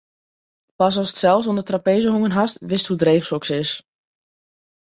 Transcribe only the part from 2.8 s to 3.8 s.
hoe dreech soks is.